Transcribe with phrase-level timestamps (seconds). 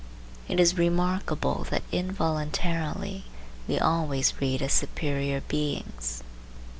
[0.47, 3.25] It is remarkable that involuntarily
[3.67, 6.23] we always read as superior beings.